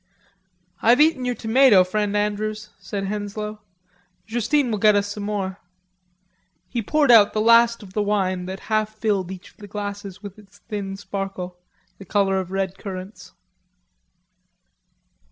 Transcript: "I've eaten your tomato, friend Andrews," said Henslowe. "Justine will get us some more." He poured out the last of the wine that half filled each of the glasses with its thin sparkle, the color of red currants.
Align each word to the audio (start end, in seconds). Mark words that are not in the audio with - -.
"I've 0.81 0.99
eaten 0.99 1.25
your 1.25 1.35
tomato, 1.35 1.83
friend 1.83 2.17
Andrews," 2.17 2.71
said 2.79 3.03
Henslowe. 3.05 3.61
"Justine 4.25 4.71
will 4.71 4.79
get 4.79 4.95
us 4.95 5.05
some 5.09 5.21
more." 5.21 5.59
He 6.67 6.81
poured 6.81 7.11
out 7.11 7.33
the 7.33 7.39
last 7.39 7.83
of 7.83 7.93
the 7.93 8.01
wine 8.01 8.47
that 8.47 8.61
half 8.61 8.95
filled 8.97 9.31
each 9.31 9.51
of 9.51 9.57
the 9.57 9.67
glasses 9.67 10.23
with 10.23 10.39
its 10.39 10.57
thin 10.57 10.97
sparkle, 10.97 11.55
the 11.99 12.05
color 12.05 12.39
of 12.39 12.49
red 12.49 12.79
currants. 12.79 13.33